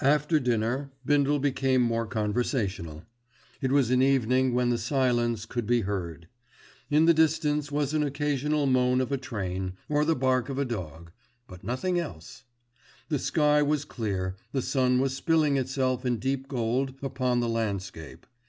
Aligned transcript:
After 0.00 0.40
dinner 0.40 0.90
Bindle 1.06 1.38
became 1.38 1.82
more 1.82 2.04
conversational. 2.04 3.04
It 3.60 3.70
was 3.70 3.90
an 3.92 4.02
evening 4.02 4.54
when 4.54 4.70
the 4.70 4.76
silence 4.76 5.46
could 5.46 5.68
be 5.68 5.82
heard. 5.82 6.26
In 6.90 7.04
the 7.04 7.14
distance 7.14 7.70
was 7.70 7.94
an 7.94 8.02
occasional 8.02 8.66
moan 8.66 9.00
of 9.00 9.12
a 9.12 9.16
train, 9.16 9.74
or 9.88 10.04
the 10.04 10.16
bark 10.16 10.48
of 10.48 10.58
a 10.58 10.64
dog; 10.64 11.12
but 11.46 11.62
nothing 11.62 11.96
else. 11.96 12.42
The 13.08 13.20
sky 13.20 13.62
was 13.62 13.84
clear, 13.84 14.34
the 14.50 14.62
sun 14.62 14.98
was 14.98 15.14
spilling 15.14 15.56
itself 15.56 16.04
in 16.04 16.18
deep 16.18 16.48
gold 16.48 16.94
upon 17.00 17.38
the 17.38 17.48
landscape. 17.48 18.26